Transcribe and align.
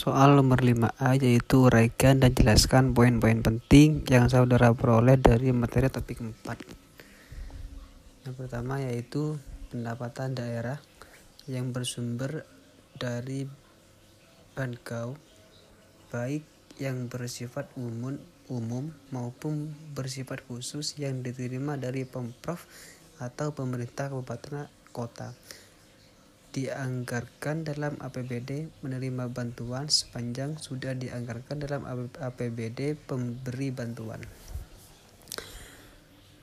Soal 0.00 0.32
nomor 0.32 0.64
5A 0.64 1.20
yaitu 1.20 1.68
uraikan 1.68 2.24
dan 2.24 2.32
jelaskan 2.32 2.96
poin-poin 2.96 3.44
penting 3.44 4.00
yang 4.08 4.32
saudara 4.32 4.72
peroleh 4.72 5.20
dari 5.20 5.52
materi 5.52 5.92
topik 5.92 6.24
4. 6.24 8.24
Yang 8.24 8.32
pertama 8.32 8.80
yaitu 8.80 9.36
pendapatan 9.68 10.32
daerah 10.32 10.80
yang 11.44 11.76
bersumber 11.76 12.48
dari 12.96 13.44
Bankau 14.56 15.20
baik 16.08 16.48
yang 16.80 17.12
bersifat 17.12 17.68
umum 17.76 18.16
umum 18.48 18.96
maupun 19.12 19.68
bersifat 19.92 20.40
khusus 20.48 20.96
yang 20.96 21.20
diterima 21.20 21.76
dari 21.76 22.08
Pemprov 22.08 22.64
atau 23.20 23.52
pemerintah 23.52 24.08
kabupaten 24.08 24.64
kota 24.96 25.36
dianggarkan 26.50 27.62
dalam 27.62 27.94
APBD 28.02 28.66
menerima 28.82 29.30
bantuan 29.30 29.86
sepanjang 29.86 30.58
sudah 30.58 30.98
dianggarkan 30.98 31.62
dalam 31.62 31.86
APBD 32.18 32.98
pemberi 33.06 33.70
bantuan. 33.70 34.18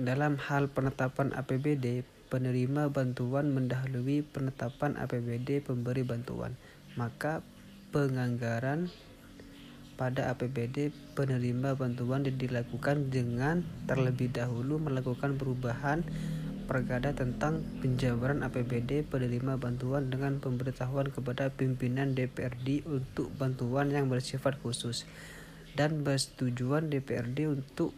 Dalam 0.00 0.40
hal 0.40 0.72
penetapan 0.72 1.36
APBD, 1.36 2.00
penerima 2.32 2.88
bantuan 2.88 3.52
mendahului 3.52 4.24
penetapan 4.24 4.96
APBD 4.96 5.60
pemberi 5.60 6.00
bantuan, 6.00 6.56
maka 6.96 7.44
penganggaran 7.92 8.88
pada 10.00 10.32
APBD 10.32 10.96
penerima 11.12 11.76
bantuan 11.76 12.24
dilakukan 12.24 13.12
dengan 13.12 13.60
terlebih 13.84 14.32
dahulu 14.32 14.80
melakukan 14.80 15.36
perubahan 15.36 16.00
Perkada 16.70 17.10
tentang 17.10 17.66
penjabaran 17.82 18.46
APBD 18.46 19.02
penerima 19.02 19.58
bantuan 19.58 20.06
dengan 20.06 20.38
pemberitahuan 20.38 21.10
kepada 21.10 21.50
pimpinan 21.50 22.14
DPRD 22.14 22.86
untuk 22.86 23.26
bantuan 23.34 23.90
yang 23.90 24.06
bersifat 24.06 24.54
khusus 24.62 25.02
dan 25.74 26.06
persetujuan 26.06 26.86
DPRD 26.86 27.50
untuk 27.50 27.90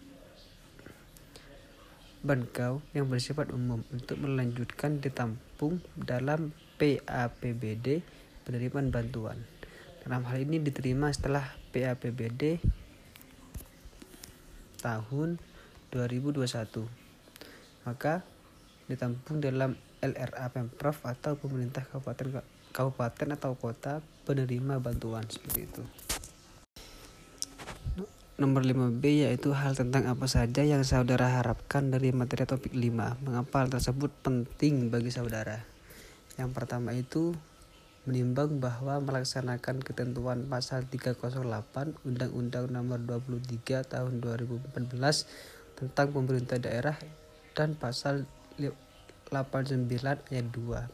Bankau 2.24 2.80
yang 2.96 3.12
bersifat 3.12 3.52
umum 3.52 3.84
untuk 3.92 4.16
melanjutkan 4.24 5.04
ditampung 5.04 5.84
dalam 5.92 6.56
PAPBD 6.80 8.00
penerimaan 8.48 8.88
bantuan. 8.88 9.36
Dalam 10.00 10.24
hal 10.24 10.48
ini 10.48 10.64
diterima 10.64 11.12
setelah 11.12 11.44
PAPBD 11.76 12.56
tahun 14.80 15.36
2021. 15.92 16.46
Maka 17.84 18.31
ditampung 18.90 19.38
dalam 19.38 19.78
LRA 20.02 20.50
Pemprov 20.50 20.98
atau 21.06 21.38
pemerintah 21.38 21.86
kabupaten 21.86 22.42
kabupaten 22.72 23.28
atau 23.36 23.52
kota 23.54 24.00
penerima 24.24 24.80
bantuan 24.80 25.22
seperti 25.28 25.68
itu. 25.68 25.82
Nomor 28.40 28.64
5B 28.64 29.28
yaitu 29.28 29.54
hal 29.54 29.76
tentang 29.76 30.08
apa 30.08 30.26
saja 30.26 30.66
yang 30.66 30.82
saudara 30.82 31.38
harapkan 31.38 31.92
dari 31.92 32.10
materi 32.10 32.42
topik 32.42 32.74
5. 32.74 33.22
Mengapa 33.22 33.62
hal 33.62 33.68
tersebut 33.70 34.10
penting 34.24 34.90
bagi 34.90 35.14
saudara? 35.14 35.62
Yang 36.40 36.50
pertama 36.50 36.90
itu 36.96 37.36
menimbang 38.02 38.58
bahwa 38.58 38.98
melaksanakan 38.98 39.84
ketentuan 39.84 40.50
pasal 40.50 40.82
308 40.90 42.02
Undang-Undang 42.02 42.66
Nomor 42.74 42.98
23 42.98 43.86
Tahun 43.86 44.14
2014 44.18 44.74
tentang 45.78 46.08
pemerintah 46.10 46.58
daerah 46.58 46.98
dan 47.54 47.78
pasal 47.78 48.26
89 48.56 49.88
ayat 50.28 50.46
2 50.52 50.92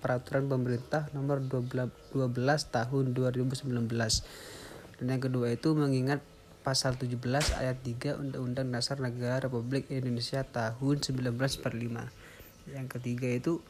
Peraturan 0.00 0.46
Pemerintah 0.46 1.10
Nomor 1.10 1.42
12, 1.42 1.90
12 2.14 2.30
Tahun 2.70 3.04
2019. 3.12 3.66
Dan 5.00 5.06
yang 5.10 5.20
kedua 5.20 5.52
itu 5.52 5.74
mengingat 5.74 6.22
pasal 6.60 6.94
17 6.94 7.18
ayat 7.56 7.80
3 7.82 8.20
Undang-Undang 8.20 8.68
Dasar 8.70 9.00
Negara 9.00 9.42
Republik 9.48 9.88
Indonesia 9.88 10.44
tahun 10.44 10.96
1945. 11.02 11.66
Yang 12.70 12.86
ketiga 12.94 13.28
itu 13.32 13.64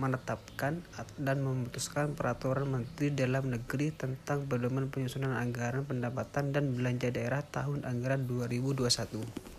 menetapkan 0.00 0.80
dan 1.20 1.44
memutuskan 1.44 2.16
peraturan 2.16 2.70
Menteri 2.72 3.12
Dalam 3.12 3.52
Negeri 3.52 3.92
tentang 3.92 4.48
pedoman 4.48 4.88
penyusunan 4.88 5.36
anggaran 5.36 5.84
pendapatan 5.84 6.56
dan 6.56 6.72
belanja 6.72 7.12
daerah 7.12 7.44
tahun 7.44 7.84
anggaran 7.84 8.24
2021. 8.24 9.49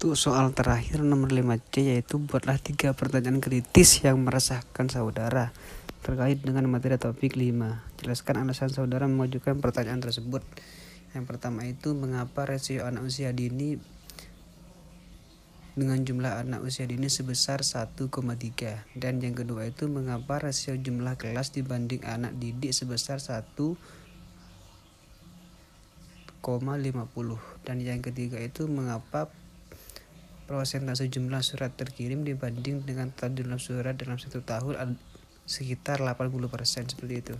Untuk 0.00 0.16
soal 0.16 0.48
terakhir 0.56 1.04
nomor 1.04 1.28
5C 1.28 1.92
yaitu 1.92 2.16
buatlah 2.16 2.56
tiga 2.56 2.96
pertanyaan 2.96 3.36
kritis 3.36 4.00
yang 4.00 4.16
meresahkan 4.24 4.88
saudara 4.88 5.52
terkait 6.00 6.40
dengan 6.40 6.64
materi 6.72 6.96
topik 6.96 7.36
5. 7.36 8.00
Jelaskan 8.00 8.40
alasan 8.40 8.72
saudara 8.72 9.04
mengajukan 9.04 9.60
pertanyaan 9.60 10.00
tersebut. 10.00 10.40
Yang 11.12 11.24
pertama 11.28 11.68
itu 11.68 11.92
mengapa 11.92 12.48
rasio 12.48 12.88
anak 12.88 13.12
usia 13.12 13.36
dini 13.36 13.76
dengan 15.76 16.00
jumlah 16.00 16.48
anak 16.48 16.64
usia 16.64 16.88
dini 16.88 17.12
sebesar 17.12 17.60
1,3 17.60 18.00
dan 18.96 19.20
yang 19.20 19.36
kedua 19.36 19.68
itu 19.68 19.84
mengapa 19.84 20.40
rasio 20.40 20.80
jumlah 20.80 21.20
kelas 21.20 21.52
dibanding 21.52 22.08
anak 22.08 22.32
didik 22.40 22.72
sebesar 22.72 23.20
1,50 23.20 23.76
dan 27.68 27.76
yang 27.84 28.00
ketiga 28.00 28.40
itu 28.40 28.64
mengapa 28.64 29.28
prosentase 30.50 31.06
jumlah 31.06 31.46
surat 31.46 31.70
terkirim 31.78 32.26
dibanding 32.26 32.82
dengan 32.82 33.14
total 33.14 33.38
jumlah 33.38 33.62
surat 33.62 33.94
dalam 33.94 34.18
satu 34.18 34.42
tahun 34.42 34.98
sekitar 35.46 36.02
80% 36.02 36.90
seperti 36.90 37.14
itu. 37.22 37.38